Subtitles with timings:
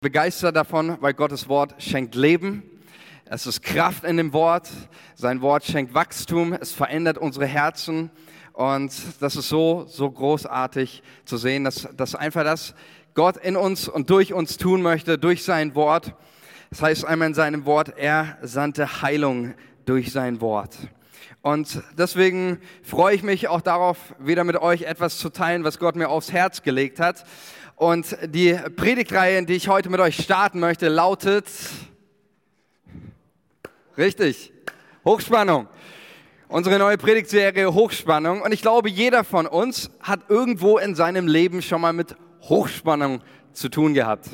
[0.00, 2.62] begeistert davon, weil Gottes Wort schenkt Leben.
[3.24, 4.70] Es ist Kraft in dem Wort.
[5.16, 6.52] Sein Wort schenkt Wachstum.
[6.52, 8.12] Es verändert unsere Herzen.
[8.52, 12.76] Und das ist so, so großartig zu sehen, dass, dass einfach das
[13.14, 16.14] Gott in uns und durch uns tun möchte, durch sein Wort.
[16.70, 19.54] Das heißt einmal in seinem Wort, er sandte Heilung
[19.84, 20.76] durch sein Wort.
[21.42, 25.96] Und deswegen freue ich mich auch darauf, wieder mit euch etwas zu teilen, was Gott
[25.96, 27.24] mir aufs Herz gelegt hat.
[27.78, 31.46] Und die Predigtreihe, die ich heute mit euch starten möchte, lautet,
[33.96, 34.52] richtig,
[35.04, 35.68] Hochspannung.
[36.48, 38.42] Unsere neue Predigtserie Hochspannung.
[38.42, 42.16] Und ich glaube, jeder von uns hat irgendwo in seinem Leben schon mal mit
[42.48, 43.20] Hochspannung
[43.52, 44.26] zu tun gehabt.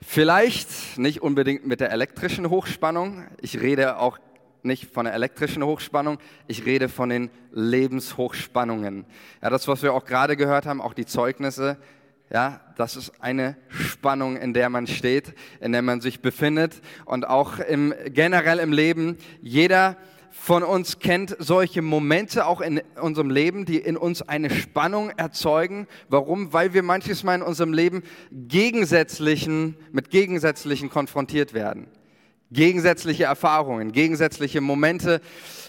[0.00, 3.26] Vielleicht nicht unbedingt mit der elektrischen Hochspannung.
[3.42, 4.18] Ich rede auch
[4.62, 9.04] nicht von der elektrischen Hochspannung, ich rede von den Lebenshochspannungen.
[9.42, 11.76] Ja, das, was wir auch gerade gehört haben, auch die Zeugnisse,
[12.32, 17.28] ja, das ist eine Spannung, in der man steht, in der man sich befindet und
[17.28, 19.18] auch im, generell im Leben.
[19.42, 19.98] Jeder
[20.30, 25.86] von uns kennt solche Momente auch in unserem Leben, die in uns eine Spannung erzeugen.
[26.08, 26.54] Warum?
[26.54, 31.86] Weil wir manches Mal in unserem Leben gegensätzlichen, mit gegensätzlichen konfrontiert werden.
[32.50, 35.20] Gegensätzliche Erfahrungen, gegensätzliche Momente,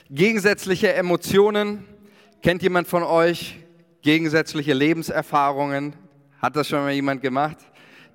[0.09, 1.83] gegensätzliche Emotionen.
[2.41, 3.59] Kennt jemand von euch
[4.01, 5.93] gegensätzliche Lebenserfahrungen?
[6.43, 7.55] Hat das schon mal jemand gemacht?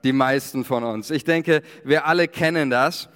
[0.04, 1.10] Die meisten von uns.
[1.10, 3.08] Ich denke, wir alle kennen das.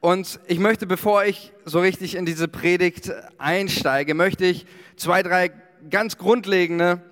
[0.00, 4.64] Und ich möchte, bevor ich so richtig in diese Predigt einsteige, möchte ich
[4.96, 5.50] zwei, drei
[5.90, 7.02] ganz grundlegende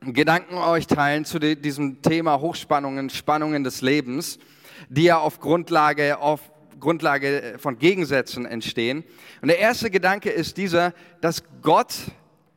[0.00, 4.40] Gedanken euch teilen zu diesem Thema Hochspannungen, Spannungen des Lebens,
[4.88, 6.40] die ja auf Grundlage, auf
[6.80, 9.04] Grundlage von Gegensätzen entstehen.
[9.40, 11.94] Und der erste Gedanke ist dieser, dass Gott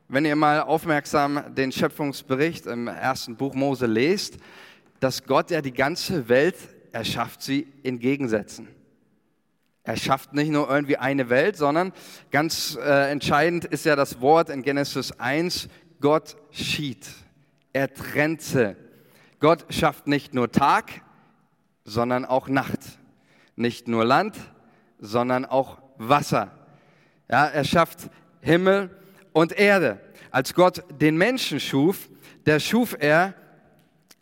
[0.07, 4.37] wenn ihr mal aufmerksam den Schöpfungsbericht im ersten Buch Mose lest,
[4.99, 6.55] dass Gott ja die ganze Welt
[6.91, 8.67] erschafft sie in Gegensätzen.
[9.83, 11.91] Er schafft nicht nur irgendwie eine Welt, sondern
[12.31, 15.67] ganz äh, entscheidend ist ja das Wort in Genesis 1,
[15.99, 17.05] Gott schied.
[17.73, 18.77] Er trennte.
[19.39, 21.01] Gott schafft nicht nur Tag,
[21.83, 22.79] sondern auch Nacht.
[23.57, 24.37] Nicht nur Land,
[24.99, 26.51] sondern auch Wasser.
[27.29, 28.89] Ja, er schafft Himmel
[29.33, 29.99] und Erde.
[30.31, 32.09] Als Gott den Menschen schuf,
[32.45, 33.33] der schuf er,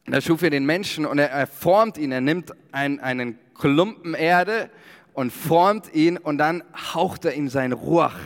[0.05, 2.11] da schuf er den Menschen und er, er formt ihn.
[2.11, 4.69] Er nimmt ein, einen Klumpen Erde
[5.13, 6.63] und formt ihn und dann
[6.93, 8.17] haucht er ihm sein Ruach,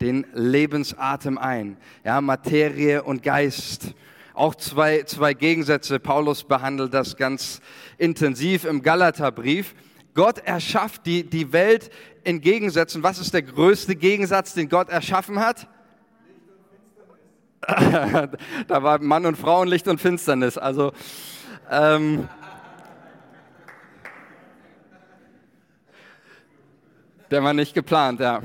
[0.00, 1.76] den Lebensatem ein.
[2.04, 3.94] Ja, Materie und Geist.
[4.34, 6.00] Auch zwei, zwei Gegensätze.
[6.00, 7.60] Paulus behandelt das ganz
[7.98, 9.74] intensiv im Galaterbrief.
[10.14, 11.90] Gott erschafft die, die Welt
[12.24, 13.02] in Gegensätzen.
[13.02, 15.68] Was ist der größte Gegensatz, den Gott erschaffen hat?
[18.68, 20.58] da war Mann und Frau und Licht und Finsternis.
[20.58, 20.92] Also
[21.70, 22.28] ähm,
[27.30, 28.40] der war nicht geplant, ja.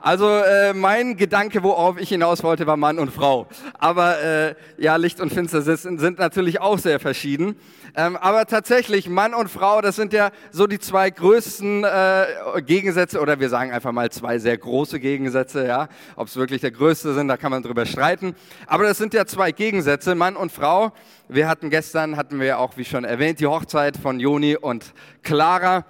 [0.00, 3.48] Also äh, mein Gedanke, worauf ich hinaus wollte, war Mann und Frau.
[3.80, 7.56] Aber äh, ja, Licht und Finsternis sind, natürlich auch sehr verschieden.
[7.96, 13.20] Ähm, aber tatsächlich, Mann und Frau, das sind ja so die zwei größten äh, Gegensätze,
[13.20, 15.88] oder wir sagen einfach mal zwei sehr große Gegensätze, ja.
[16.14, 18.36] Ob es wirklich der größte sind, da kann man drüber streiten.
[18.68, 20.92] Aber das sind ja zwei Gegensätze, Mann und Frau.
[21.28, 24.94] Wir hatten gestern, hatten wir auch, wie schon erwähnt, die Hochzeit von Joni und
[25.24, 25.84] Clara.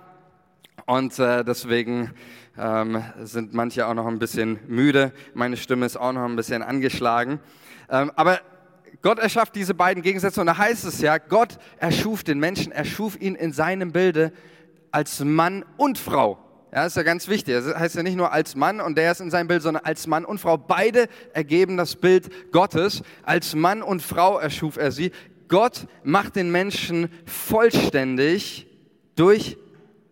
[0.87, 2.15] Und äh, deswegen
[2.59, 5.13] ähm, sind manche auch noch ein bisschen müde.
[5.35, 7.41] Meine Stimme ist auch noch ein bisschen angeschlagen.
[7.89, 8.41] Ähm, aber
[9.01, 13.21] Gott erschafft diese beiden Gegensätze und da heißt es ja, Gott erschuf den Menschen, erschuf
[13.21, 14.33] ihn in seinem Bilde
[14.91, 16.39] als Mann und Frau.
[16.73, 17.55] Ja, ist ja ganz wichtig.
[17.55, 20.07] Das heißt ja nicht nur als Mann und der ist in seinem Bild, sondern als
[20.07, 20.59] Mann und Frau.
[20.59, 23.03] Beide ergeben das Bild Gottes.
[23.23, 25.13] Als Mann und Frau erschuf er sie.
[25.49, 28.67] Gott macht den Menschen vollständig
[29.17, 29.57] durch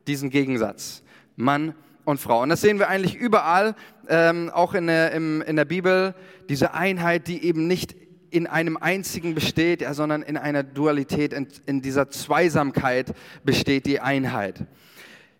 [0.06, 1.02] diesen Gegensatz.
[1.36, 1.74] Mann
[2.06, 2.42] und Frau.
[2.42, 3.74] Und das sehen wir eigentlich überall,
[4.08, 6.14] ähm, auch in der, im, in der Bibel,
[6.48, 7.94] diese Einheit, die eben nicht
[8.30, 13.12] in einem einzigen besteht, ja, sondern in einer Dualität, in, in dieser Zweisamkeit
[13.44, 14.64] besteht die Einheit.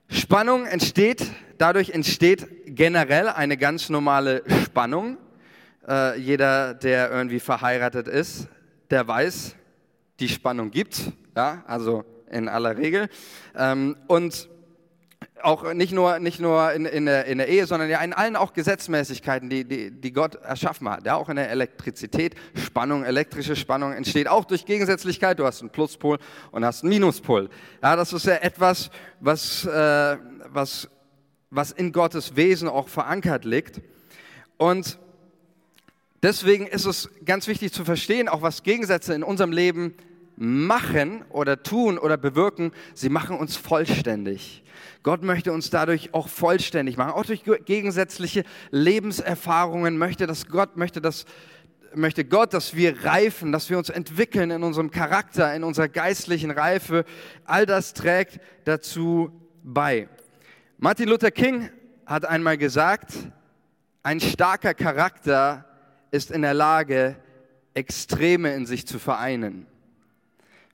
[0.08, 1.24] Spannung entsteht,
[1.58, 5.18] dadurch entsteht generell eine ganz normale Spannung.
[5.88, 8.48] Äh, jeder, der irgendwie verheiratet ist,
[8.90, 9.54] der weiß,
[10.18, 13.08] die Spannung gibt, ja, also in aller Regel.
[13.56, 14.48] Ähm, und
[15.42, 18.36] auch nicht nur, nicht nur in, in, der, in der Ehe, sondern ja in allen
[18.36, 21.04] auch Gesetzmäßigkeiten, die, die, die Gott erschaffen hat.
[21.04, 25.38] Ja, auch in der Elektrizität, Spannung, elektrische Spannung entsteht auch durch Gegensätzlichkeit.
[25.38, 26.18] Du hast einen Pluspol
[26.52, 27.50] und hast einen Minuspol.
[27.82, 28.90] Ja, das ist ja etwas,
[29.20, 30.16] was, äh,
[30.48, 30.88] was,
[31.50, 33.80] was in Gottes Wesen auch verankert liegt.
[34.56, 34.98] Und
[36.22, 39.94] deswegen ist es ganz wichtig zu verstehen, auch was Gegensätze in unserem Leben
[40.36, 44.62] machen oder tun oder bewirken, sie machen uns vollständig.
[45.02, 51.00] Gott möchte uns dadurch auch vollständig machen, auch durch gegensätzliche Lebenserfahrungen möchte das Gott möchte
[51.00, 51.24] das
[51.94, 56.50] möchte Gott, dass wir reifen, dass wir uns entwickeln in unserem Charakter, in unserer geistlichen
[56.50, 57.04] Reife.
[57.44, 59.30] All das trägt dazu
[59.62, 60.08] bei.
[60.78, 61.70] Martin Luther King
[62.04, 63.14] hat einmal gesagt,
[64.02, 65.64] ein starker Charakter
[66.10, 67.16] ist in der Lage,
[67.74, 69.66] Extreme in sich zu vereinen.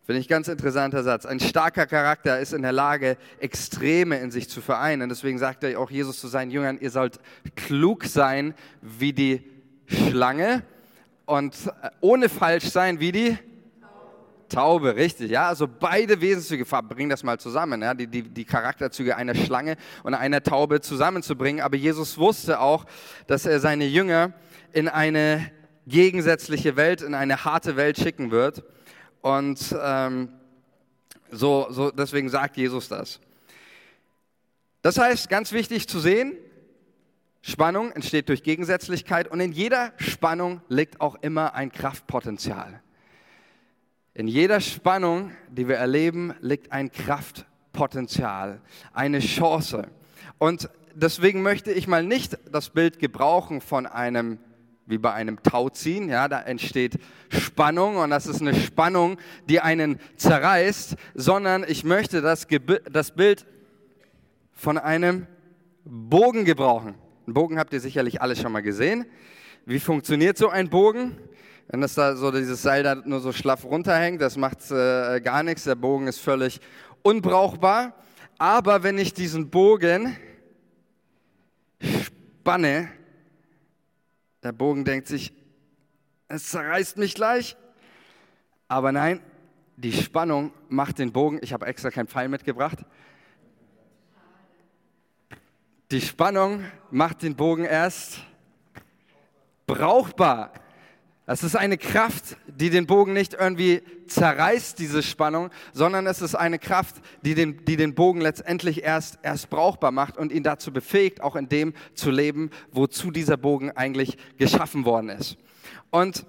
[0.04, 1.26] Finde ich ganz interessanter Satz.
[1.26, 5.08] Ein starker Charakter ist in der Lage, Extreme in sich zu vereinen.
[5.08, 7.20] Deswegen sagt er auch Jesus zu seinen Jüngern, ihr sollt
[7.54, 9.44] klug sein wie die
[9.86, 10.64] Schlange
[11.24, 13.38] und äh, ohne falsch sein wie die
[14.48, 15.48] Taube, richtig, ja.
[15.48, 20.14] Also beide Wesenszüge, bring das mal zusammen, ja, die, die, die Charakterzüge einer Schlange und
[20.14, 21.62] einer Taube zusammenzubringen.
[21.62, 22.84] Aber Jesus wusste auch,
[23.28, 24.32] dass er seine Jünger
[24.72, 25.50] in eine
[25.86, 28.62] gegensätzliche Welt, in eine harte Welt schicken wird.
[29.22, 30.28] Und ähm,
[31.30, 33.20] so, so, deswegen sagt Jesus das.
[34.82, 36.36] Das heißt, ganz wichtig zu sehen,
[37.40, 42.82] Spannung entsteht durch Gegensätzlichkeit und in jeder Spannung liegt auch immer ein Kraftpotenzial.
[44.14, 48.60] In jeder Spannung, die wir erleben, liegt ein Kraftpotenzial,
[48.92, 49.88] eine Chance.
[50.38, 54.38] Und deswegen möchte ich mal nicht das Bild gebrauchen von einem
[54.92, 56.98] wie bei einem Tauziehen, ja, da entsteht
[57.30, 59.16] Spannung und das ist eine Spannung,
[59.48, 62.46] die einen zerreißt, sondern ich möchte das,
[62.90, 63.46] das Bild
[64.52, 65.26] von einem
[65.86, 66.94] Bogen gebrauchen.
[67.26, 69.06] Einen Bogen habt ihr sicherlich alle schon mal gesehen.
[69.64, 71.16] Wie funktioniert so ein Bogen?
[71.68, 75.42] Wenn das da so dieses Seil da nur so schlaff runterhängt, das macht äh, gar
[75.42, 75.64] nichts.
[75.64, 76.60] Der Bogen ist völlig
[77.00, 77.94] unbrauchbar.
[78.36, 80.18] Aber wenn ich diesen Bogen
[81.80, 82.88] spanne,
[84.42, 85.32] der Bogen denkt sich,
[86.28, 87.56] es zerreißt mich gleich.
[88.68, 89.20] Aber nein,
[89.76, 92.78] die Spannung macht den Bogen, ich habe extra keinen Pfeil mitgebracht,
[95.90, 98.20] die Spannung macht den Bogen erst
[99.66, 100.52] brauchbar.
[101.32, 106.34] Das ist eine Kraft, die den Bogen nicht irgendwie zerreißt, diese Spannung, sondern es ist
[106.34, 110.74] eine Kraft, die den, die den Bogen letztendlich erst, erst brauchbar macht und ihn dazu
[110.74, 115.38] befähigt, auch in dem zu leben, wozu dieser Bogen eigentlich geschaffen worden ist.
[115.88, 116.26] Und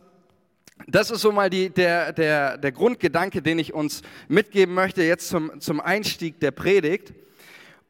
[0.88, 5.28] das ist so mal die, der, der, der Grundgedanke, den ich uns mitgeben möchte, jetzt
[5.28, 7.14] zum, zum Einstieg der Predigt.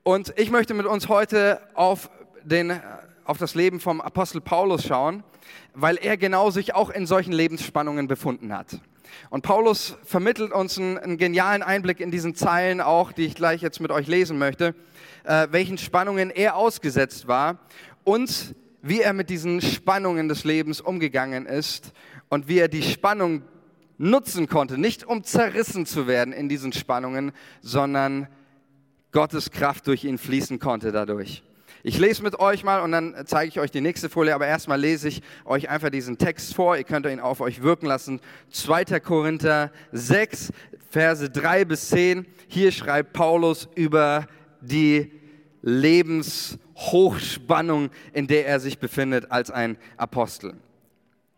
[0.01, 2.09] Und ich möchte mit uns heute auf,
[2.43, 2.81] den,
[3.25, 5.23] auf das Leben vom Apostel Paulus schauen,
[5.73, 8.79] weil er genau sich auch in solchen Lebensspannungen befunden hat.
[9.29, 13.61] Und Paulus vermittelt uns einen, einen genialen Einblick in diesen Zeilen auch, die ich gleich
[13.61, 14.75] jetzt mit euch lesen möchte,
[15.23, 17.59] äh, welchen Spannungen er ausgesetzt war
[18.03, 21.93] und wie er mit diesen Spannungen des Lebens umgegangen ist
[22.29, 23.43] und wie er die Spannung
[23.97, 27.31] nutzen konnte, nicht um zerrissen zu werden in diesen Spannungen,
[27.61, 28.27] sondern
[29.11, 31.43] Gottes Kraft durch ihn fließen konnte dadurch.
[31.85, 34.79] Ich lese mit euch mal und dann zeige ich euch die nächste Folie, aber erstmal
[34.79, 36.77] lese ich euch einfach diesen Text vor.
[36.77, 38.21] Ihr könnt ihn auf euch wirken lassen.
[38.51, 39.01] 2.
[39.01, 40.53] Korinther 6,
[40.89, 42.25] Verse 3 bis 10.
[42.47, 44.27] Hier schreibt Paulus über
[44.61, 45.11] die
[45.61, 50.53] Lebenshochspannung, in der er sich befindet als ein Apostel.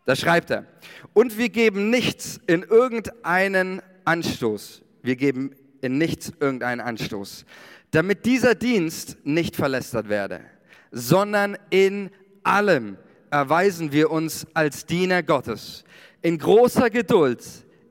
[0.04, 0.64] Da schreibt er,
[1.12, 4.82] und wir geben nichts in irgendeinen Anstoß.
[5.02, 7.44] Wir geben in nichts irgendeinen Anstoß,
[7.90, 10.40] damit dieser Dienst nicht verlästert werde,
[10.90, 12.10] sondern in
[12.42, 12.98] allem
[13.30, 15.84] erweisen wir uns als Diener Gottes,
[16.22, 17.44] in großer Geduld,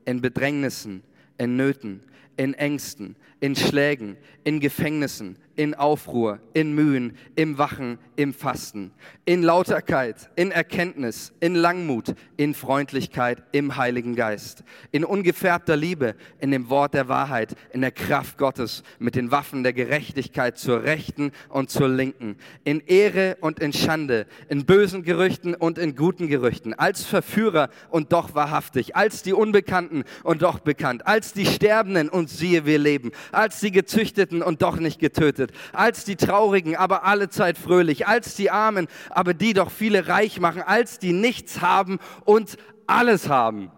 [0.04, 1.02] in Bedrängnissen,
[1.38, 2.02] in Nöten,
[2.36, 8.92] in Ängsten, in Schlägen, in Gefängnissen, in Aufruhr, in Mühen, im Wachen, im Fasten,
[9.24, 14.62] in Lauterkeit, in Erkenntnis, in Langmut, in Freundlichkeit, im Heiligen Geist,
[14.92, 19.62] in ungefärbter Liebe, in dem Wort der Wahrheit, in der Kraft Gottes, mit den Waffen
[19.62, 25.54] der Gerechtigkeit zur Rechten und zur Linken, in Ehre und in Schande, in bösen Gerüchten
[25.54, 31.06] und in guten Gerüchten, als Verführer und doch wahrhaftig, als die Unbekannten und doch bekannt,
[31.06, 36.04] als die Sterbenden und siehe wir leben, als die Gezüchteten und doch nicht getötet, als
[36.04, 40.62] die Traurigen, aber alle Zeit fröhlich, als die Armen, aber die doch viele reich machen,
[40.62, 42.56] als die nichts haben und
[42.86, 43.70] alles haben.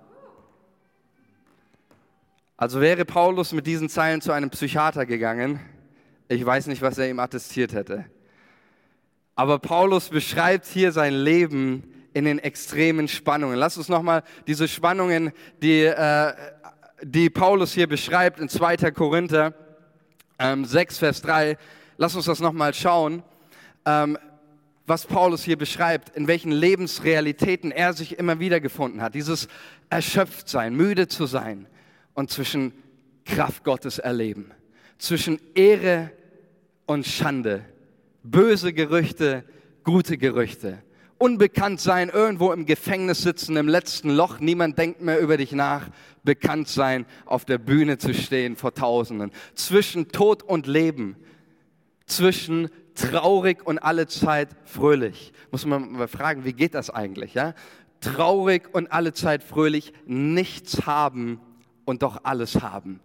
[2.56, 5.60] Also wäre Paulus mit diesen Zeilen zu einem Psychiater gegangen,
[6.28, 8.04] ich weiß nicht, was er ihm attestiert hätte.
[9.34, 13.56] Aber Paulus beschreibt hier sein Leben in den extremen Spannungen.
[13.56, 16.32] Lass uns nochmal diese Spannungen, die, äh,
[17.02, 18.90] die Paulus hier beschreibt in 2.
[18.90, 19.54] Korinther
[20.38, 21.56] ähm, 6, Vers 3.
[21.96, 23.22] Lass uns das nochmal schauen,
[23.84, 24.18] ähm,
[24.86, 29.14] was Paulus hier beschreibt, in welchen Lebensrealitäten er sich immer wieder gefunden hat.
[29.14, 29.48] Dieses
[29.90, 31.66] Erschöpftsein, müde zu sein
[32.14, 32.72] und zwischen
[33.24, 34.52] Kraft Gottes erleben,
[34.98, 36.10] zwischen Ehre
[36.86, 37.64] und Schande,
[38.22, 39.44] böse Gerüchte,
[39.84, 40.82] gute Gerüchte,
[41.18, 45.88] unbekannt sein, irgendwo im Gefängnis sitzen, im letzten Loch, niemand denkt mehr über dich nach,
[46.22, 51.16] bekannt sein, auf der Bühne zu stehen vor Tausenden, zwischen Tod und Leben,
[52.06, 55.32] zwischen traurig und alle Zeit fröhlich.
[55.50, 57.34] Muss man mal fragen, wie geht das eigentlich?
[57.34, 57.54] Ja?
[58.00, 61.40] Traurig und alle Zeit fröhlich, nichts haben
[61.84, 63.00] und doch alles haben.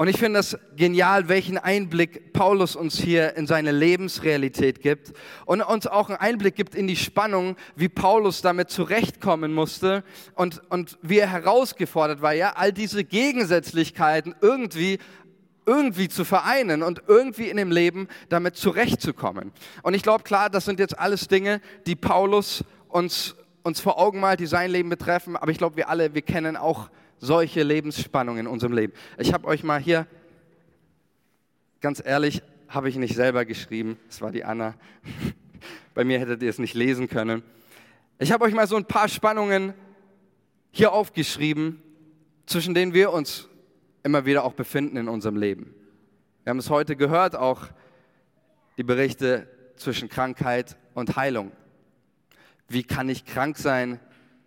[0.00, 5.12] Und ich finde das genial, welchen Einblick Paulus uns hier in seine Lebensrealität gibt
[5.44, 10.02] und uns auch einen Einblick gibt in die Spannung, wie Paulus damit zurechtkommen musste
[10.34, 15.00] und, und wie er herausgefordert war, ja, all diese Gegensätzlichkeiten irgendwie
[15.66, 19.52] irgendwie zu vereinen und irgendwie in dem Leben damit zurechtzukommen.
[19.82, 24.20] Und ich glaube, klar, das sind jetzt alles Dinge, die Paulus uns, uns vor Augen
[24.20, 26.88] malt, die sein Leben betreffen, aber ich glaube, wir alle, wir kennen auch
[27.20, 28.92] solche Lebensspannungen in unserem Leben.
[29.18, 30.06] Ich habe euch mal hier,
[31.80, 34.74] ganz ehrlich, habe ich nicht selber geschrieben, es war die Anna.
[35.94, 37.42] Bei mir hättet ihr es nicht lesen können.
[38.18, 39.74] Ich habe euch mal so ein paar Spannungen
[40.70, 41.82] hier aufgeschrieben,
[42.46, 43.48] zwischen denen wir uns
[44.02, 45.74] immer wieder auch befinden in unserem Leben.
[46.44, 47.68] Wir haben es heute gehört, auch
[48.76, 51.52] die Berichte zwischen Krankheit und Heilung.
[52.68, 54.00] Wie kann ich krank sein,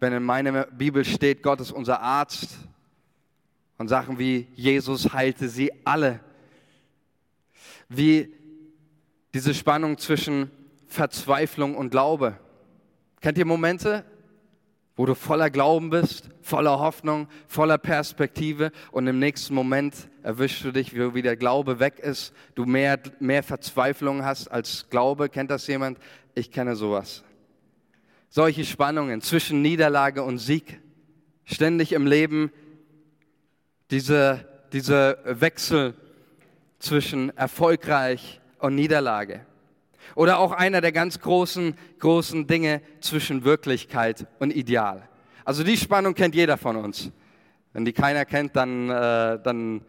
[0.03, 2.57] wenn in meiner Bibel steht, Gott ist unser Arzt
[3.77, 6.19] und Sachen wie Jesus heilte sie alle.
[7.88, 8.33] Wie
[9.33, 10.51] diese Spannung zwischen
[10.88, 12.38] Verzweiflung und Glaube.
[13.22, 14.03] Kennt ihr Momente,
[14.98, 20.74] wo du voller Glauben bist, voller Hoffnung, voller Perspektive und im nächsten Moment erwischst du
[20.74, 25.29] dich, wie der Glaube weg ist, du mehr, mehr Verzweiflung hast als Glaube.
[25.29, 25.98] Kennt das jemand?
[26.36, 27.24] Ich kenne sowas
[28.33, 30.79] solche Spannungen zwischen Niederlage und Sieg.
[31.45, 32.51] Ständig im Leben
[33.91, 35.93] diese, diese Wechsel
[36.79, 39.45] zwischen erfolgreich und Niederlage.
[40.15, 45.07] Oder auch einer der ganz großen, großen Dinge zwischen Wirklichkeit und Ideal.
[45.45, 47.11] Also die Spannung kennt jeder von uns.
[47.71, 49.81] Wenn die keiner kennt, dann, äh, dann,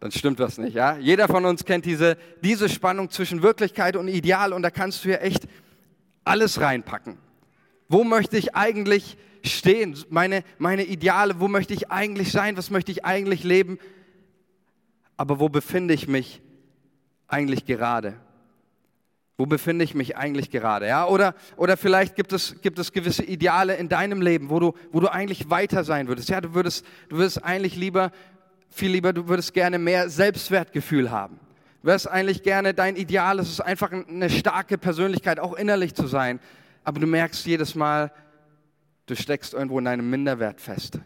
[0.00, 0.74] dann stimmt was nicht.
[0.74, 0.96] Ja?
[0.96, 5.10] Jeder von uns kennt diese, diese Spannung zwischen Wirklichkeit und Ideal und da kannst du
[5.10, 5.46] ja echt
[6.24, 7.18] alles reinpacken.
[7.90, 9.98] Wo möchte ich eigentlich stehen?
[10.10, 12.56] Meine, meine Ideale, wo möchte ich eigentlich sein?
[12.56, 13.80] Was möchte ich eigentlich leben?
[15.16, 16.40] Aber wo befinde ich mich
[17.26, 18.14] eigentlich gerade?
[19.36, 20.86] Wo befinde ich mich eigentlich gerade?
[20.86, 24.74] Ja, oder, oder vielleicht gibt es, gibt es gewisse Ideale in deinem Leben, wo du,
[24.92, 26.28] wo du eigentlich weiter sein würdest.
[26.28, 28.12] Ja, du würdest, du würdest eigentlich lieber,
[28.68, 31.40] viel lieber, du würdest gerne mehr Selbstwertgefühl haben.
[31.82, 36.06] Du würdest eigentlich gerne, dein Ideal ist es einfach eine starke Persönlichkeit, auch innerlich zu
[36.06, 36.38] sein
[36.84, 38.12] aber du merkst jedes Mal,
[39.06, 41.00] du steckst irgendwo in deinem Minderwert fest.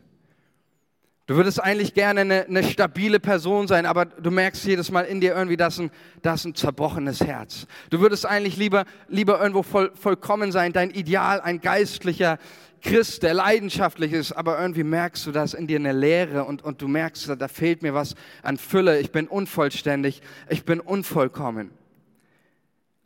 [1.26, 5.22] Du würdest eigentlich gerne eine, eine, stabile Person sein, aber du merkst jedes Mal in
[5.22, 5.90] dir irgendwie, das ist ein,
[6.20, 7.66] das ein zerbrochenes Herz.
[7.88, 12.38] Du würdest eigentlich lieber, lieber irgendwo voll, vollkommen sein, dein Ideal, ein geistlicher
[12.82, 16.60] Christ, der leidenschaftlich ist, aber irgendwie merkst du, da ist in dir eine Leere und,
[16.60, 21.70] und du merkst, da fehlt mir was an Fülle, ich bin unvollständig, ich bin unvollkommen.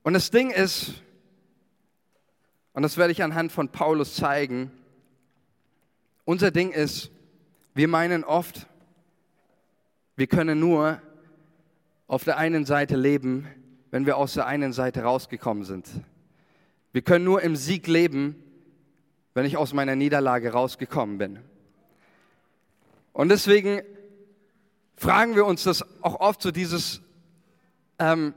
[0.03, 0.95] Und das Ding ist,
[2.79, 4.71] und das werde ich anhand von Paulus zeigen.
[6.25, 7.11] Unser Ding ist,
[7.75, 8.69] wir meinen oft,
[10.15, 11.03] wir können nur
[12.07, 13.49] auf der einen Seite leben,
[13.91, 15.89] wenn wir aus der einen Seite rausgekommen sind.
[16.93, 18.41] Wir können nur im Sieg leben,
[19.35, 21.41] wenn ich aus meiner Niederlage rausgekommen bin.
[23.13, 23.83] Und deswegen
[24.95, 27.01] fragen wir uns das auch oft so dieses,
[27.99, 28.35] ähm,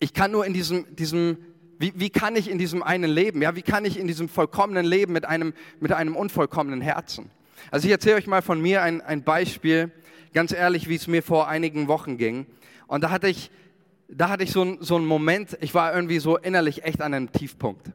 [0.00, 1.38] ich kann nur in diesem, diesem
[1.78, 3.42] wie, wie kann ich in diesem einen leben?
[3.42, 7.30] Ja, wie kann ich in diesem vollkommenen Leben mit einem, mit einem unvollkommenen Herzen?
[7.70, 9.90] Also ich erzähle euch mal von mir ein, ein Beispiel,
[10.32, 12.46] ganz ehrlich, wie es mir vor einigen Wochen ging.
[12.86, 13.50] Und da hatte ich,
[14.08, 17.12] da hatte ich so, ein, so einen Moment, ich war irgendwie so innerlich echt an
[17.12, 17.90] einem Tiefpunkt.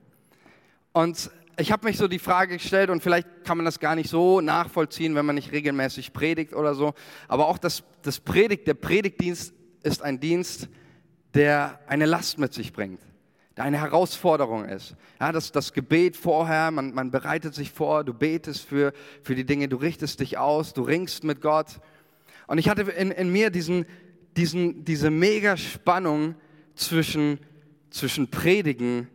[0.91, 4.09] Und ich habe mich so die Frage gestellt, und vielleicht kann man das gar nicht
[4.09, 6.93] so nachvollziehen, wenn man nicht regelmäßig predigt oder so,
[7.27, 10.69] aber auch das, das Predigt, der Predigtdienst ist ein Dienst,
[11.33, 12.99] der eine Last mit sich bringt
[13.55, 14.95] eine Herausforderung ist.
[15.19, 18.93] Ja, das, das Gebet vorher, man, man bereitet sich vor, du betest für,
[19.23, 21.81] für die Dinge, du richtest dich aus, du ringst mit Gott.
[22.47, 23.85] Und ich hatte in, in mir diesen,
[24.37, 26.35] diesen, diese mega Spannung
[26.75, 27.39] zwischen,
[27.89, 29.07] zwischen Predigen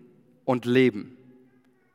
[0.45, 1.17] und Leben.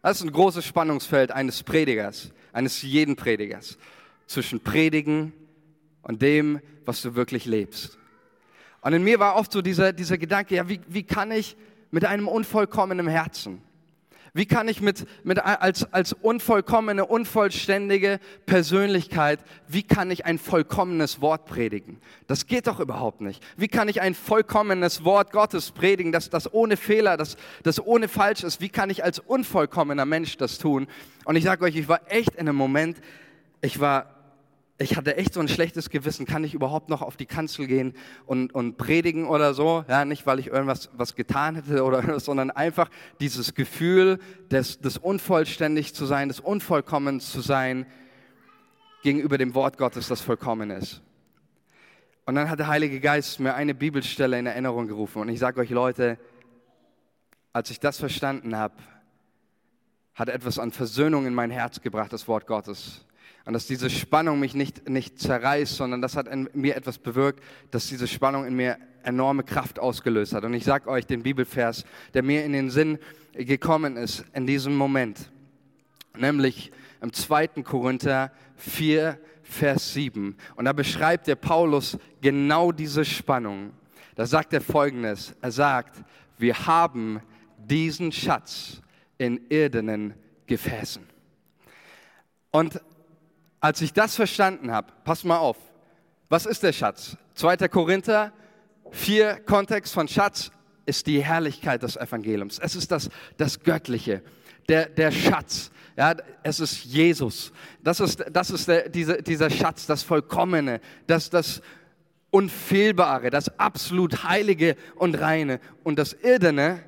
[0.01, 3.77] Das ist ein großes Spannungsfeld eines Predigers, eines jeden Predigers.
[4.25, 5.33] Zwischen Predigen
[6.01, 7.97] und dem, was du wirklich lebst.
[8.81, 11.55] Und in mir war oft so dieser, dieser Gedanke, ja, wie, wie kann ich
[11.91, 13.61] mit einem unvollkommenen Herzen.
[14.33, 21.19] Wie kann ich mit, mit als, als unvollkommene, unvollständige Persönlichkeit, wie kann ich ein vollkommenes
[21.19, 21.99] Wort predigen?
[22.27, 23.43] Das geht doch überhaupt nicht.
[23.57, 28.07] Wie kann ich ein vollkommenes Wort Gottes predigen, das, das ohne Fehler, das, das ohne
[28.07, 28.61] falsch ist?
[28.61, 30.87] Wie kann ich als unvollkommener Mensch das tun?
[31.25, 33.01] Und ich sage euch, ich war echt in einem Moment,
[33.59, 34.20] ich war
[34.81, 37.93] ich hatte echt so ein schlechtes Gewissen, kann ich überhaupt noch auf die Kanzel gehen
[38.25, 39.85] und, und predigen oder so?
[39.87, 44.19] Ja, nicht, weil ich irgendwas was getan hätte oder sondern einfach dieses Gefühl
[44.49, 47.85] des, des unvollständig zu sein, des unvollkommen zu sein
[49.03, 51.01] gegenüber dem Wort Gottes, das vollkommen ist.
[52.25, 55.59] Und dann hat der Heilige Geist mir eine Bibelstelle in Erinnerung gerufen und ich sage
[55.59, 56.17] euch Leute,
[57.53, 58.75] als ich das verstanden habe,
[60.13, 63.05] hat etwas an Versöhnung in mein Herz gebracht, das Wort Gottes.
[63.45, 67.43] Und dass diese Spannung mich nicht, nicht zerreißt, sondern das hat in mir etwas bewirkt,
[67.71, 70.43] dass diese Spannung in mir enorme Kraft ausgelöst hat.
[70.43, 72.99] Und ich sage euch den Bibelvers, der mir in den Sinn
[73.33, 75.31] gekommen ist in diesem Moment,
[76.15, 76.71] nämlich
[77.01, 77.47] im 2.
[77.63, 80.37] Korinther 4, Vers 7.
[80.55, 83.71] Und da beschreibt der Paulus genau diese Spannung.
[84.15, 86.03] Da sagt er folgendes, er sagt,
[86.37, 87.21] wir haben
[87.57, 88.81] diesen Schatz
[89.17, 90.13] in irdenen
[90.47, 91.03] Gefäßen.
[92.51, 92.81] Und
[93.61, 95.55] als ich das verstanden habe, pass mal auf,
[96.27, 97.15] was ist der Schatz?
[97.35, 97.67] 2.
[97.69, 98.33] Korinther
[98.91, 100.51] 4, Kontext von Schatz
[100.85, 102.59] ist die Herrlichkeit des Evangeliums.
[102.59, 104.23] Es ist das, das Göttliche,
[104.67, 105.71] der, der Schatz.
[105.95, 107.51] Ja, es ist Jesus.
[107.83, 111.61] Das ist, das ist der, diese, dieser Schatz, das Vollkommene, das, das
[112.31, 115.59] Unfehlbare, das absolut Heilige und Reine.
[115.83, 116.83] Und das Irdene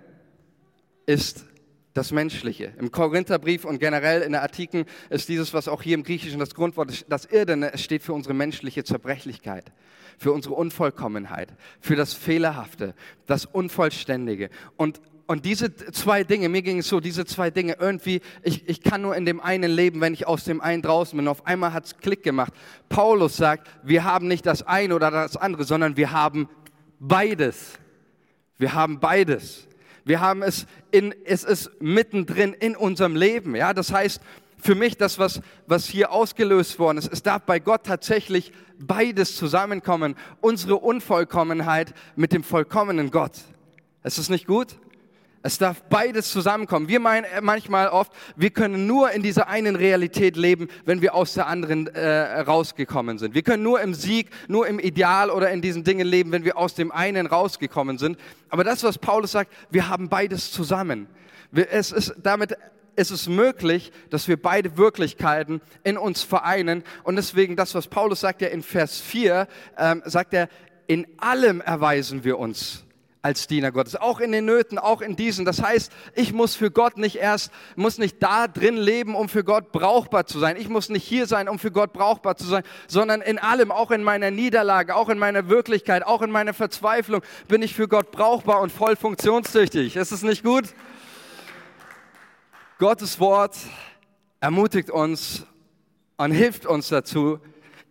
[1.05, 1.45] ist
[1.93, 2.73] das Menschliche.
[2.79, 6.55] Im Korintherbrief und generell in der Artikel ist dieses, was auch hier im Griechischen das
[6.55, 9.71] Grundwort ist, das Irdene, es steht für unsere menschliche Zerbrechlichkeit,
[10.17, 12.95] für unsere Unvollkommenheit, für das Fehlerhafte,
[13.27, 14.49] das Unvollständige.
[14.75, 18.81] Und, und diese zwei Dinge, mir ging es so, diese zwei Dinge irgendwie, ich, ich
[18.81, 21.27] kann nur in dem einen leben, wenn ich aus dem einen draußen bin.
[21.27, 22.53] Auf einmal hat es Klick gemacht.
[22.89, 26.49] Paulus sagt, wir haben nicht das eine oder das andere, sondern wir haben
[26.99, 27.73] beides.
[28.57, 29.67] Wir haben beides.
[30.05, 33.55] Wir haben es in, es ist mittendrin in unserem Leben.
[33.55, 34.21] Ja, das heißt,
[34.57, 39.35] für mich das, was, was hier ausgelöst worden ist, es darf bei Gott tatsächlich beides
[39.35, 40.15] zusammenkommen.
[40.41, 43.33] Unsere Unvollkommenheit mit dem vollkommenen Gott.
[44.03, 44.77] Ist es nicht gut?
[45.45, 46.87] Es darf beides zusammenkommen.
[46.87, 51.33] Wir meinen manchmal oft, wir können nur in dieser einen Realität leben, wenn wir aus
[51.33, 53.35] der anderen äh, rausgekommen sind.
[53.35, 56.57] Wir können nur im Sieg, nur im Ideal oder in diesen Dingen leben, wenn wir
[56.57, 58.17] aus dem einen rausgekommen sind.
[58.49, 61.07] Aber das, was Paulus sagt, wir haben beides zusammen.
[61.51, 62.55] Es ist damit
[62.95, 66.83] ist es möglich, dass wir beide Wirklichkeiten in uns vereinen.
[67.03, 70.47] Und deswegen das, was Paulus sagt ja in Vers 4, ähm, sagt er,
[70.87, 72.85] in allem erweisen wir uns
[73.23, 75.45] als Diener Gottes, auch in den Nöten, auch in diesen.
[75.45, 79.45] Das heißt, ich muss für Gott nicht erst, muss nicht da drin leben, um für
[79.45, 80.57] Gott brauchbar zu sein.
[80.57, 83.91] Ich muss nicht hier sein, um für Gott brauchbar zu sein, sondern in allem, auch
[83.91, 88.11] in meiner Niederlage, auch in meiner Wirklichkeit, auch in meiner Verzweiflung bin ich für Gott
[88.11, 89.95] brauchbar und voll funktionstüchtig.
[89.95, 90.65] Ist es nicht gut?
[92.77, 93.55] Gottes Wort
[94.41, 95.45] ermutigt uns
[96.17, 97.39] und hilft uns dazu,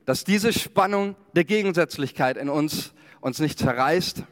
[0.05, 2.93] dass diese Spannung der Gegensätzlichkeit in uns
[3.23, 4.25] uns nicht zerreißt,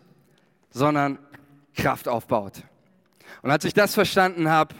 [0.71, 1.19] sondern
[1.75, 2.63] Kraft aufbaut.
[3.43, 4.75] Und als ich das verstanden habe,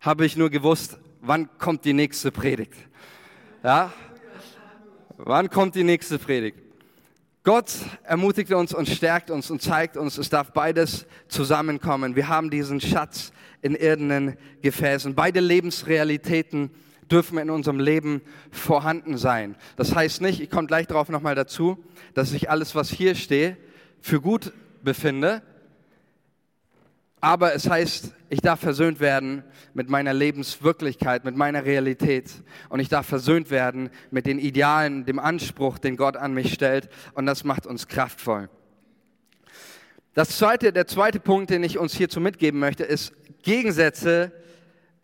[0.00, 2.74] habe ich nur gewusst, wann kommt die nächste Predigt.
[3.62, 3.92] Ja?
[5.16, 6.58] Wann kommt die nächste Predigt?
[7.44, 7.72] Gott
[8.04, 12.14] ermutigt uns und stärkt uns und zeigt uns, es darf beides zusammenkommen.
[12.14, 13.32] Wir haben diesen Schatz
[13.62, 15.14] in irdenen Gefäßen.
[15.14, 16.70] Beide Lebensrealitäten
[17.10, 19.56] dürfen in unserem Leben vorhanden sein.
[19.76, 21.82] Das heißt nicht, ich komme gleich darauf nochmal dazu,
[22.14, 23.56] dass ich alles, was hier stehe,
[24.00, 25.42] für gut befinde.
[27.20, 29.42] Aber es heißt, ich darf versöhnt werden
[29.74, 32.30] mit meiner Lebenswirklichkeit, mit meiner Realität.
[32.68, 36.88] Und ich darf versöhnt werden mit den Idealen, dem Anspruch, den Gott an mich stellt.
[37.14, 38.48] Und das macht uns kraftvoll.
[40.14, 43.12] Das zweite, der zweite Punkt, den ich uns hierzu mitgeben möchte, ist,
[43.42, 44.32] Gegensätze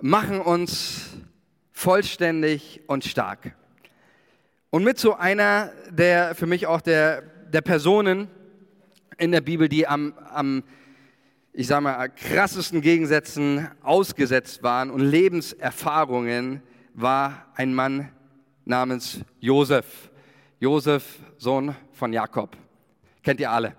[0.00, 1.10] machen uns
[1.72, 3.54] vollständig und stark.
[4.70, 8.28] Und mit so einer der, für mich auch der, der Personen,
[9.18, 10.62] in der Bibel, die am, am
[11.52, 16.62] ich sage mal, krassesten Gegensätzen ausgesetzt waren und Lebenserfahrungen,
[16.94, 18.10] war ein Mann
[18.64, 20.10] namens Josef.
[20.60, 22.56] Josef, Sohn von Jakob.
[23.22, 23.76] Kennt ihr alle.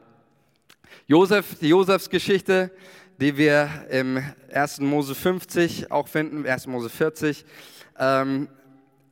[1.08, 2.72] Josef, die Josefsgeschichte,
[3.20, 4.22] die wir im
[4.54, 4.82] 1.
[4.82, 6.68] Mose 50 auch finden, 1.
[6.68, 7.46] Mose 40,
[7.98, 8.48] ähm,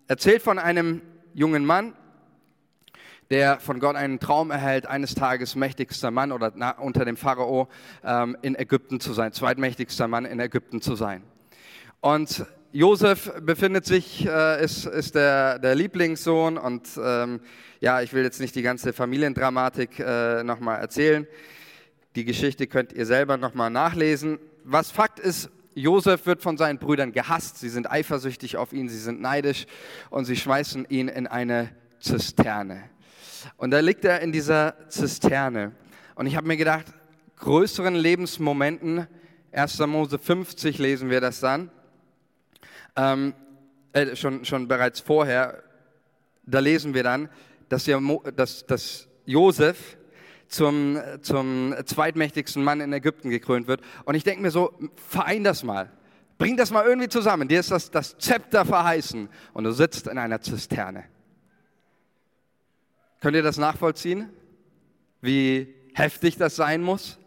[0.08, 1.02] erzählt von einem
[1.34, 1.94] jungen Mann,
[3.34, 7.68] der von Gott einen Traum erhält, eines Tages mächtigster Mann oder na, unter dem Pharao
[8.04, 11.24] ähm, in Ägypten zu sein, zweitmächtigster Mann in Ägypten zu sein.
[12.00, 17.40] Und Josef befindet sich, äh, ist, ist der, der Lieblingssohn und ähm,
[17.80, 21.26] ja, ich will jetzt nicht die ganze Familiendramatik äh, nochmal erzählen.
[22.16, 24.38] Die Geschichte könnt ihr selber nochmal nachlesen.
[24.64, 27.58] Was Fakt ist, Josef wird von seinen Brüdern gehasst.
[27.58, 29.66] Sie sind eifersüchtig auf ihn, sie sind neidisch
[30.12, 32.92] und sie schmeißen ihn in eine Zisterne.
[33.58, 35.72] Und da liegt er in dieser Zisterne.
[36.16, 36.86] Und ich habe mir gedacht,
[37.38, 39.08] größeren Lebensmomenten,
[39.52, 39.80] 1.
[39.80, 41.70] Mose 50 lesen wir das dann,
[42.96, 43.34] ähm,
[43.92, 45.64] äh, schon, schon bereits vorher,
[46.46, 47.30] da lesen wir dann,
[47.70, 48.00] dass, ja,
[48.36, 49.98] dass, dass Josef
[50.48, 53.82] zum, zum zweitmächtigsten Mann in Ägypten gekrönt wird.
[54.06, 55.92] Und ich denke mir so, verein das mal.
[56.38, 57.48] Bring das mal irgendwie zusammen.
[57.48, 61.06] Dir ist das, das Zepter verheißen und du sitzt in einer Zisterne.
[63.24, 64.30] Könnt ihr das nachvollziehen?
[65.22, 67.18] Wie heftig das sein muss?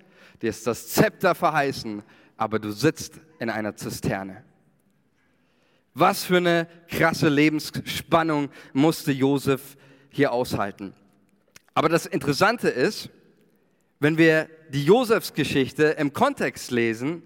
[0.43, 2.03] Dir ist das Zepter verheißen,
[2.37, 4.45] aber du sitzt in einer Zisterne.
[5.95, 9.79] Was für eine krasse Lebensspannung musste Josef
[10.11, 10.93] hier aushalten.
[11.73, 13.09] Aber das Interessante ist,
[13.99, 17.23] wenn wir die Josefsgeschichte im Kontext lesen,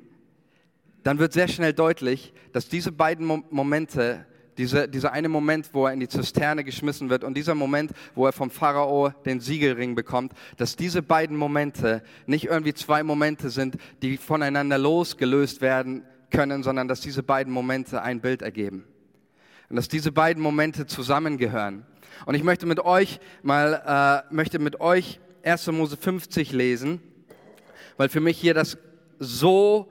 [1.02, 4.26] dann wird sehr schnell deutlich, dass diese beiden Momente,
[4.58, 8.26] diese, dieser eine Moment, wo er in die Zisterne geschmissen wird und dieser Moment, wo
[8.26, 13.76] er vom Pharao den Siegelring bekommt, dass diese beiden Momente nicht irgendwie zwei Momente sind,
[14.02, 18.84] die voneinander losgelöst werden können, sondern dass diese beiden Momente ein Bild ergeben.
[19.68, 21.86] Und dass diese beiden Momente zusammengehören.
[22.26, 25.68] Und ich möchte mit euch mal, äh, möchte mit euch 1.
[25.68, 27.00] Mose 50 lesen,
[27.96, 28.78] weil für mich hier das
[29.18, 29.90] so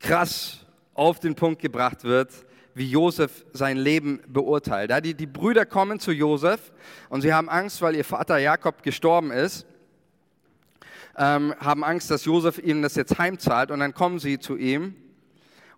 [0.00, 2.30] krass auf den Punkt gebracht wird,
[2.76, 4.90] wie Josef sein Leben beurteilt.
[4.90, 6.72] Ja, die, die Brüder kommen zu Josef
[7.08, 9.64] und sie haben Angst, weil ihr Vater Jakob gestorben ist,
[11.16, 14.94] ähm, haben Angst, dass Josef ihnen das jetzt heimzahlt und dann kommen sie zu ihm.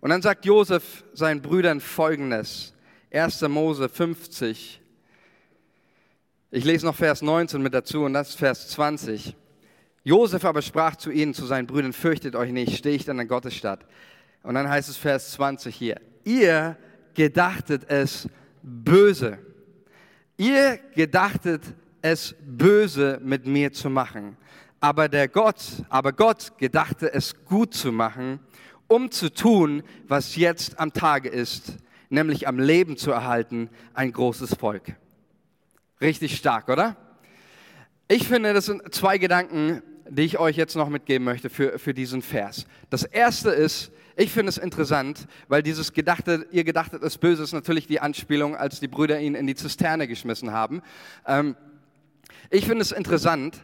[0.01, 2.73] Und dann sagt Josef seinen Brüdern folgendes,
[3.13, 3.43] 1.
[3.43, 4.81] Mose 50,
[6.51, 9.37] ich lese noch Vers 19 mit dazu und das ist Vers 20.
[10.03, 13.29] Josef aber sprach zu ihnen, zu seinen Brüdern, fürchtet euch nicht, stehe ich dann in
[13.29, 13.85] Gottes Stadt.
[14.43, 16.75] Und dann heißt es Vers 20 hier, ihr
[17.19, 18.29] gedachtet es
[18.63, 19.39] böse.
[20.37, 21.61] Ihr gedachtet
[22.01, 24.37] es böse mit mir zu machen.
[24.79, 28.39] Aber der Gott, aber Gott gedachte es gut zu machen,
[28.87, 31.73] um zu tun, was jetzt am Tage ist,
[32.07, 34.95] nämlich am Leben zu erhalten, ein großes Volk.
[35.99, 36.95] Richtig stark, oder?
[38.07, 41.93] Ich finde, das sind zwei Gedanken, die ich euch jetzt noch mitgeben möchte für, für
[41.93, 42.65] diesen Vers.
[42.89, 47.53] Das erste ist, ich finde es interessant, weil dieses Gedachte, ihr gedachtet ist böse, ist
[47.53, 50.81] natürlich die Anspielung, als die Brüder ihn in die Zisterne geschmissen haben.
[51.25, 51.55] Ähm,
[52.49, 53.63] ich finde es interessant,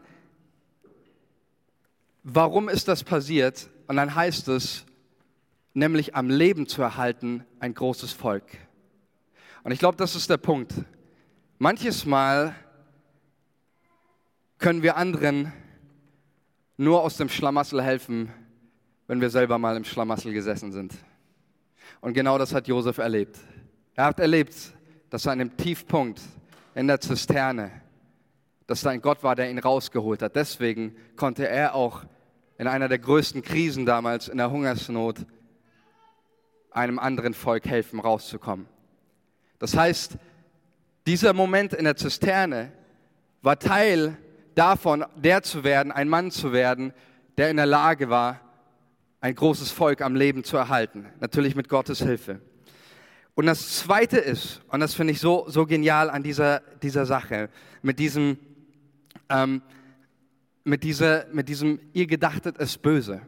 [2.23, 3.69] warum ist das passiert?
[3.87, 4.85] Und dann heißt es,
[5.73, 8.45] nämlich am Leben zu erhalten, ein großes Volk.
[9.63, 10.73] Und ich glaube, das ist der Punkt.
[11.57, 12.55] Manches Mal
[14.57, 15.51] können wir anderen
[16.77, 18.31] nur aus dem Schlamassel helfen,
[19.07, 20.93] wenn wir selber mal im Schlamassel gesessen sind.
[22.01, 23.37] Und genau das hat Josef erlebt.
[23.93, 24.55] Er hat erlebt,
[25.09, 26.21] dass er an dem Tiefpunkt
[26.73, 27.71] in der Zisterne,
[28.67, 30.35] dass da ein Gott war, der ihn rausgeholt hat.
[30.35, 32.03] Deswegen konnte er auch
[32.57, 35.25] in einer der größten Krisen damals, in der Hungersnot,
[36.71, 38.67] einem anderen Volk helfen, rauszukommen.
[39.59, 40.17] Das heißt,
[41.07, 42.71] dieser Moment in der Zisterne
[43.41, 44.17] war Teil
[44.55, 46.93] davon, der zu werden, ein Mann zu werden,
[47.37, 48.39] der in der Lage war,
[49.21, 51.07] ein großes Volk am Leben zu erhalten.
[51.19, 52.41] Natürlich mit Gottes Hilfe.
[53.33, 57.49] Und das Zweite ist, und das finde ich so, so genial an dieser, dieser Sache,
[57.81, 58.37] mit diesem,
[59.29, 59.61] ähm,
[60.63, 63.21] mit, dieser, mit diesem, ihr gedachtet es böse.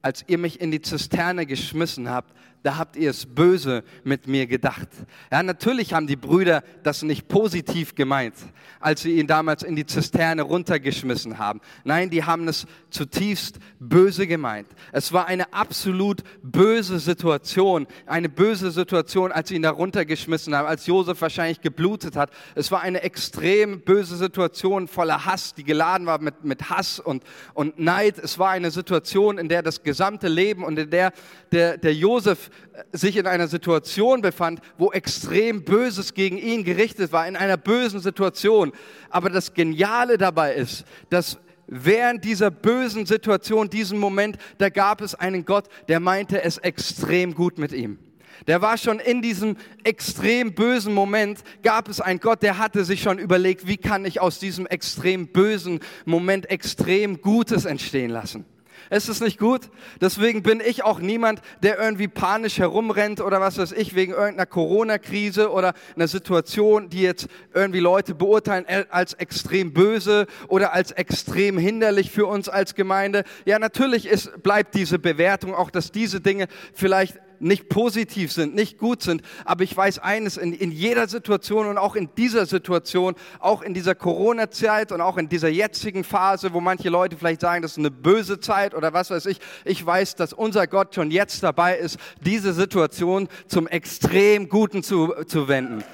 [0.00, 4.46] Als ihr mich in die Zisterne geschmissen habt, da habt ihr es böse mit mir
[4.46, 4.88] gedacht.
[5.30, 8.34] Ja, natürlich haben die Brüder das nicht positiv gemeint,
[8.80, 11.60] als sie ihn damals in die Zisterne runtergeschmissen haben.
[11.84, 14.68] Nein, die haben es zutiefst böse gemeint.
[14.92, 20.66] Es war eine absolut böse Situation, eine böse Situation, als sie ihn da runtergeschmissen haben,
[20.66, 22.30] als Josef wahrscheinlich geblutet hat.
[22.54, 27.22] Es war eine extrem böse Situation voller Hass, die geladen war mit, mit Hass und,
[27.54, 28.18] und Neid.
[28.18, 31.12] Es war eine Situation, in der das gesamte Leben und in der
[31.52, 32.47] der, der Josef
[32.92, 38.00] sich in einer Situation befand, wo extrem Böses gegen ihn gerichtet war, in einer bösen
[38.00, 38.72] Situation.
[39.10, 45.14] Aber das Geniale dabei ist, dass während dieser bösen Situation, diesem Moment, da gab es
[45.14, 47.98] einen Gott, der meinte es extrem gut mit ihm.
[48.46, 53.02] Der war schon in diesem extrem bösen Moment, gab es einen Gott, der hatte sich
[53.02, 58.44] schon überlegt, wie kann ich aus diesem extrem bösen Moment extrem Gutes entstehen lassen.
[58.90, 59.70] Ist es nicht gut?
[60.00, 64.46] Deswegen bin ich auch niemand, der irgendwie panisch herumrennt oder was weiß ich, wegen irgendeiner
[64.46, 71.58] Corona-Krise oder einer Situation, die jetzt irgendwie Leute beurteilen als extrem böse oder als extrem
[71.58, 73.24] hinderlich für uns als Gemeinde.
[73.44, 78.78] Ja, natürlich ist, bleibt diese Bewertung auch, dass diese Dinge vielleicht nicht positiv sind, nicht
[78.78, 79.22] gut sind.
[79.44, 83.74] Aber ich weiß eines, in, in jeder Situation und auch in dieser Situation, auch in
[83.74, 87.78] dieser Corona-Zeit und auch in dieser jetzigen Phase, wo manche Leute vielleicht sagen, das ist
[87.78, 91.76] eine böse Zeit oder was weiß ich, ich weiß, dass unser Gott schon jetzt dabei
[91.76, 95.84] ist, diese Situation zum extrem Guten zu, zu wenden.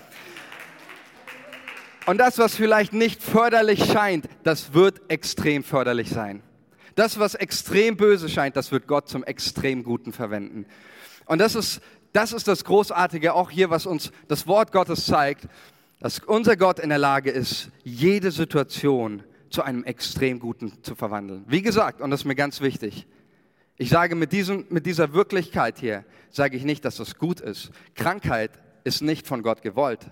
[2.06, 6.42] Und das, was vielleicht nicht förderlich scheint, das wird extrem förderlich sein.
[6.96, 10.66] Das, was extrem böse scheint, das wird Gott zum extrem Guten verwenden.
[11.26, 11.80] Und das ist,
[12.12, 15.48] das ist das Großartige auch hier, was uns das Wort Gottes zeigt,
[16.00, 21.44] dass unser Gott in der Lage ist, jede Situation zu einem extrem Guten zu verwandeln.
[21.46, 23.06] Wie gesagt, und das ist mir ganz wichtig,
[23.76, 27.70] ich sage mit, diesem, mit dieser Wirklichkeit hier, sage ich nicht, dass das gut ist.
[27.94, 28.52] Krankheit
[28.84, 30.10] ist nicht von Gott gewollt.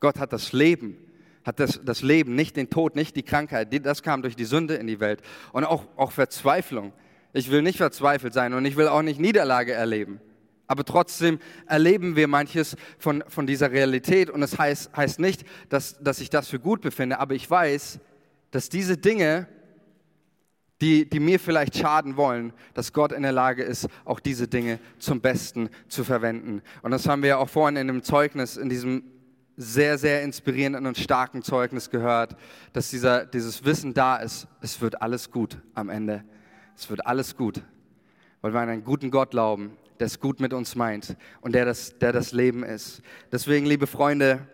[0.00, 0.96] Gott hat das Leben,
[1.44, 3.68] hat das, das Leben, nicht den Tod, nicht die Krankheit.
[3.86, 5.22] Das kam durch die Sünde in die Welt.
[5.52, 6.92] Und auch, auch Verzweiflung.
[7.32, 10.20] Ich will nicht verzweifelt sein und ich will auch nicht Niederlage erleben.
[10.66, 15.44] Aber trotzdem erleben wir manches von, von dieser Realität und es das heißt, heißt nicht,
[15.68, 17.98] dass, dass ich das für gut befinde, aber ich weiß,
[18.50, 19.48] dass diese Dinge,
[20.80, 24.78] die, die mir vielleicht schaden wollen, dass Gott in der Lage ist, auch diese Dinge
[24.98, 26.62] zum Besten zu verwenden.
[26.82, 29.04] Und das haben wir ja auch vorhin in dem Zeugnis, in diesem
[29.56, 32.36] sehr, sehr inspirierenden und starken Zeugnis gehört,
[32.72, 36.24] dass dieser, dieses Wissen da ist, es wird alles gut am Ende.
[36.76, 37.62] Es wird alles gut,
[38.40, 41.64] weil wir an einen guten Gott glauben, der es gut mit uns meint und der
[41.64, 43.02] das, der das Leben ist.
[43.30, 44.46] Deswegen, liebe Freunde,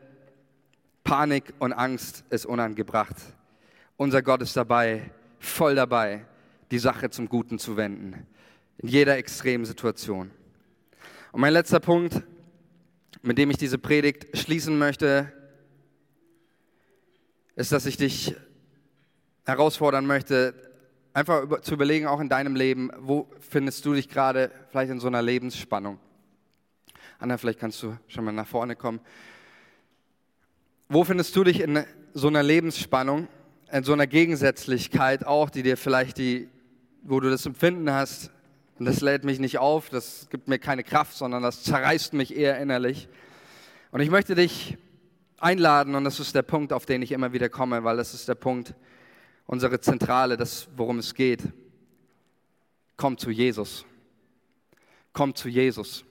[1.04, 3.16] Panik und Angst ist unangebracht.
[3.96, 6.26] Unser Gott ist dabei, voll dabei,
[6.70, 8.26] die Sache zum Guten zu wenden.
[8.76, 10.31] In jeder extremen Situation.
[11.33, 12.22] Und mein letzter Punkt,
[13.22, 15.33] mit dem ich diese Predigt schließen möchte,
[17.57, 18.37] ist, dass ich dich
[19.46, 20.67] herausfordern möchte,
[21.18, 25.00] einfach über, zu überlegen, auch in deinem Leben, wo findest du dich gerade vielleicht in
[25.00, 25.98] so einer Lebensspannung?
[27.18, 29.00] Anna, vielleicht kannst du schon mal nach vorne kommen.
[30.88, 33.26] Wo findest du dich in so einer Lebensspannung,
[33.72, 36.48] in so einer Gegensätzlichkeit auch, die dir vielleicht die,
[37.02, 38.31] wo du das Empfinden hast,
[38.78, 42.37] und das lädt mich nicht auf, das gibt mir keine Kraft, sondern das zerreißt mich
[42.37, 43.09] eher innerlich.
[43.90, 44.78] Und ich möchte dich
[45.40, 48.28] einladen, und das ist der Punkt, auf den ich immer wieder komme, weil das ist
[48.28, 48.74] der Punkt,
[49.48, 51.42] unsere Zentrale, das, worum es geht.
[52.96, 53.84] Komm zu Jesus.
[55.12, 56.04] Komm zu Jesus.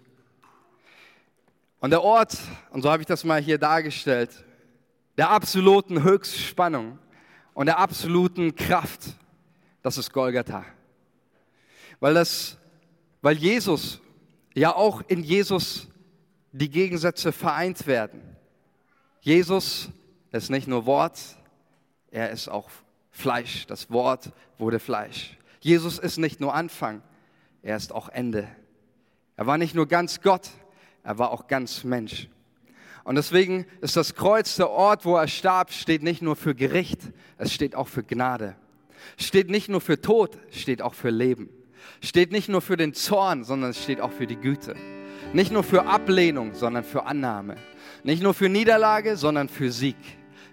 [1.80, 2.36] Und der Ort,
[2.71, 4.43] und so habe ich das mal hier dargestellt,
[5.17, 6.97] der absoluten Höchstspannung
[7.54, 9.02] und der absoluten Kraft,
[9.84, 10.65] das ist Golgatha.
[12.00, 12.58] Weil das,
[13.21, 14.02] weil Jesus,
[14.56, 15.88] ja auch in Jesus
[16.52, 18.36] die Gegensätze vereint werden.
[19.21, 19.89] Jesus
[20.32, 21.19] ist nicht nur Wort,
[22.10, 22.67] er ist auch
[23.17, 23.65] Fleisch.
[23.65, 25.38] Das Wort wurde Fleisch.
[25.60, 27.01] Jesus ist nicht nur Anfang,
[27.63, 28.47] er ist auch Ende.
[29.36, 30.49] Er war nicht nur ganz Gott,
[31.03, 32.30] er war auch ganz Mensch.
[33.03, 36.99] Und deswegen ist das Kreuz der Ort, wo er starb, steht nicht nur für Gericht,
[37.38, 38.56] es steht auch für Gnade.
[39.17, 41.49] Steht nicht nur für Tod, steht auch für Leben.
[42.03, 44.75] Steht nicht nur für den Zorn, sondern es steht auch für die Güte.
[45.34, 47.56] Nicht nur für Ablehnung, sondern für Annahme.
[48.03, 49.97] Nicht nur für Niederlage, sondern für Sieg.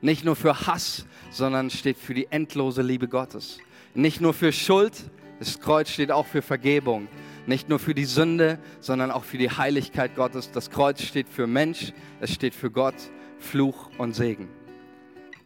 [0.05, 3.57] Nicht nur für Hass, sondern steht für die endlose Liebe Gottes.
[3.95, 4.93] Nicht nur für Schuld,
[5.39, 7.09] das Kreuz steht auch für Vergebung.
[7.47, 10.51] Nicht nur für die Sünde, sondern auch für die Heiligkeit Gottes.
[10.51, 12.97] Das Kreuz steht für Mensch, es steht für Gott,
[13.39, 14.51] Fluch und Segen.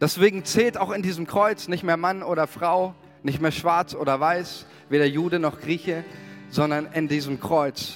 [0.01, 4.19] Deswegen zählt auch in diesem Kreuz nicht mehr Mann oder Frau, nicht mehr schwarz oder
[4.19, 6.03] weiß, weder Jude noch Grieche,
[6.49, 7.93] sondern in diesem Kreuz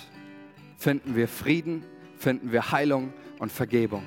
[0.77, 1.83] finden wir Frieden,
[2.17, 4.05] finden wir Heilung und Vergebung.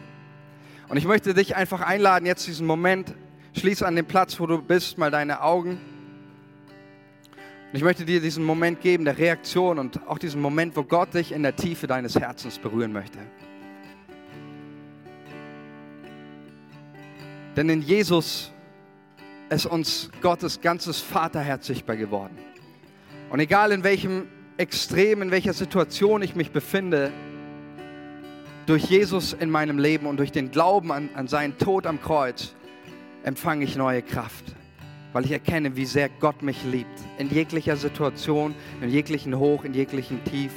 [0.88, 3.14] Und ich möchte dich einfach einladen, jetzt diesen Moment
[3.58, 5.80] Schließ an dem Platz, wo du bist, mal deine Augen.
[7.30, 11.14] Und ich möchte dir diesen Moment geben, der Reaktion und auch diesen Moment, wo Gott
[11.14, 13.18] dich in der Tiefe deines Herzens berühren möchte.
[17.56, 18.52] Denn in Jesus
[19.48, 22.36] ist uns Gottes ganzes Vaterherz sichtbar geworden.
[23.30, 27.10] Und egal in welchem Extrem, in welcher Situation ich mich befinde,
[28.66, 32.54] durch Jesus in meinem Leben und durch den Glauben an, an seinen Tod am Kreuz,
[33.22, 34.44] empfange ich neue Kraft,
[35.12, 37.00] weil ich erkenne, wie sehr Gott mich liebt.
[37.18, 40.52] In jeglicher Situation, in jeglichen Hoch, in jeglichen Tief.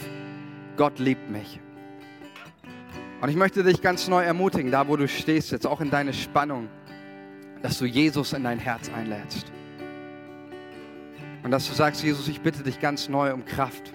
[0.76, 1.60] Gott liebt mich.
[3.22, 6.14] Und ich möchte dich ganz neu ermutigen, da wo du stehst, jetzt auch in deine
[6.14, 6.70] Spannung,
[7.62, 9.52] dass du Jesus in dein Herz einlädst.
[11.44, 13.94] Und dass du sagst, Jesus, ich bitte dich ganz neu um Kraft.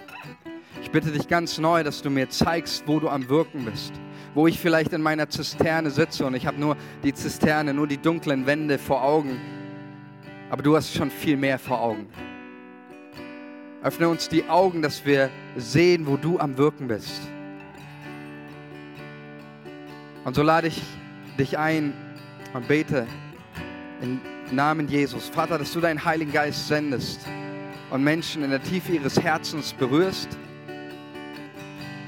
[0.81, 3.93] Ich bitte dich ganz neu, dass du mir zeigst, wo du am Wirken bist.
[4.35, 7.97] Wo ich vielleicht in meiner Zisterne sitze und ich habe nur die Zisterne, nur die
[7.97, 9.39] dunklen Wände vor Augen.
[10.49, 12.05] Aber du hast schon viel mehr vor Augen.
[13.81, 17.21] Öffne uns die Augen, dass wir sehen, wo du am Wirken bist.
[20.25, 20.81] Und so lade ich
[21.39, 21.93] dich ein
[22.53, 23.07] und bete
[24.01, 24.19] im
[24.51, 25.29] Namen Jesus.
[25.29, 27.21] Vater, dass du deinen Heiligen Geist sendest
[27.89, 30.27] und Menschen in der Tiefe ihres Herzens berührst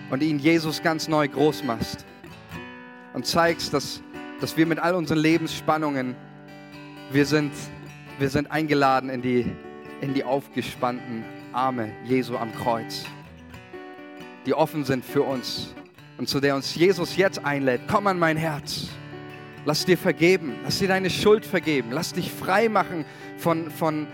[0.10, 2.06] und ihnen Jesus ganz neu groß machst
[3.18, 4.04] und zeigst, dass,
[4.40, 6.16] dass wir mit all unseren Lebensspannungen,
[7.12, 7.52] wir sind,
[8.20, 9.52] wir sind eingeladen in die,
[10.02, 13.06] in die aufgespannten Arme Jesu am Kreuz,
[14.46, 15.74] die offen sind für uns
[16.20, 17.82] und zu der uns Jesus jetzt einlädt.
[17.88, 18.90] Komm an mein Herz.
[19.66, 20.54] Lass dir vergeben.
[20.64, 21.90] Lass dir deine Schuld vergeben.
[21.92, 23.04] Lass dich frei machen
[23.40, 24.06] von, von,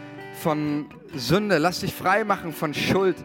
[0.42, 1.58] von Sünde.
[1.58, 3.18] Lass dich frei machen von Schuld.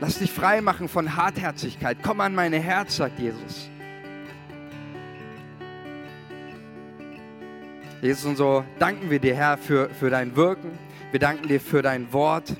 [0.00, 1.98] Lass dich frei machen von Hartherzigkeit.
[2.00, 3.70] Komm an meine Herz, sagt Jesus.
[8.02, 10.70] Jesus, und so danken wir dir, Herr, für, für dein Wirken.
[11.10, 12.54] Wir danken dir für dein Wort.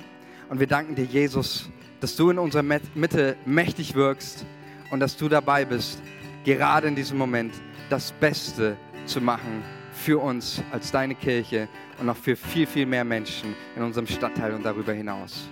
[0.49, 1.69] Und wir danken dir, Jesus,
[2.01, 4.47] dass du in unserer Mitte mächtig wirkst
[4.91, 6.01] und dass du dabei bist,
[6.45, 7.53] gerade in diesem Moment
[7.91, 11.69] das Beste zu machen für uns als deine Kirche
[11.99, 15.49] und noch für viel, viel mehr Menschen in unserem Stadtteil und darüber hinaus.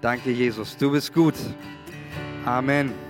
[0.00, 0.76] Danke, Jesus.
[0.76, 1.34] Du bist gut.
[2.44, 3.03] Amen.